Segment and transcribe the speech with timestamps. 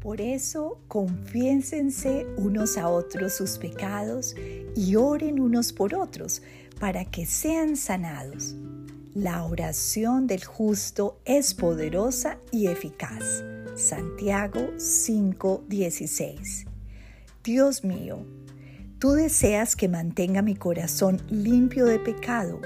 [0.00, 4.34] Por eso, confiénsense unos a otros sus pecados
[4.76, 6.40] y oren unos por otros
[6.78, 8.54] para que sean sanados.
[9.14, 13.42] La oración del justo es poderosa y eficaz.
[13.74, 16.66] Santiago 5:16.
[17.42, 18.24] Dios mío,
[19.00, 22.60] tú deseas que mantenga mi corazón limpio de pecado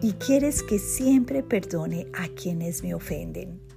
[0.00, 3.69] y quieres que siempre perdone a quienes me ofenden.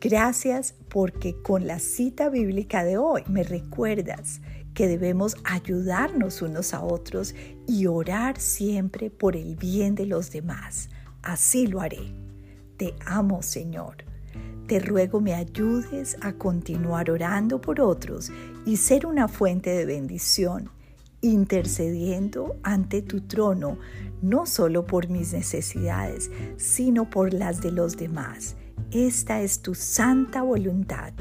[0.00, 4.42] Gracias porque con la cita bíblica de hoy me recuerdas
[4.74, 7.34] que debemos ayudarnos unos a otros
[7.66, 10.90] y orar siempre por el bien de los demás.
[11.22, 12.12] Así lo haré.
[12.76, 14.04] Te amo, Señor.
[14.68, 18.30] Te ruego me ayudes a continuar orando por otros
[18.66, 20.68] y ser una fuente de bendición,
[21.22, 23.78] intercediendo ante tu trono,
[24.20, 28.56] no solo por mis necesidades, sino por las de los demás
[28.90, 31.12] esta es tu santa voluntad.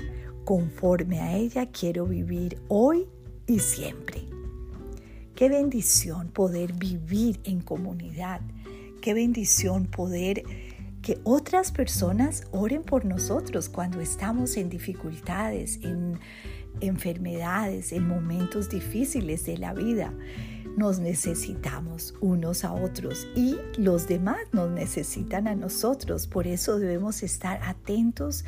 [0.44, 3.08] Conforme a ella quiero vivir hoy
[3.48, 4.22] y siempre.
[5.36, 8.42] Qué bendición poder vivir en comunidad.
[9.02, 10.44] Qué bendición poder
[11.02, 16.20] que otras personas oren por nosotros cuando estamos en dificultades, en
[16.82, 20.14] enfermedades, en momentos difíciles de la vida
[20.76, 26.28] nos necesitamos unos a otros y los demás nos necesitan a nosotros.
[26.28, 28.44] Por eso debemos estar atentos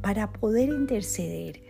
[0.00, 1.60] para poder interceder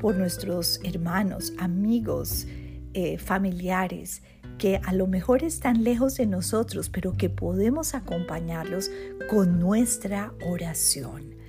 [0.00, 2.46] por nuestros hermanos, amigos,
[2.94, 4.22] eh, familiares
[4.58, 8.90] que a lo mejor están lejos de nosotros, pero que podemos acompañarlos
[9.28, 11.41] con nuestra oración.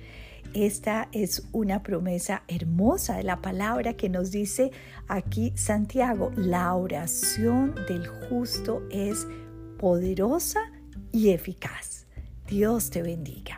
[0.54, 4.70] Esta es una promesa hermosa de la palabra que nos dice
[5.08, 9.26] aquí Santiago, la oración del justo es
[9.78, 10.60] poderosa
[11.10, 12.06] y eficaz.
[12.46, 13.53] Dios te bendiga.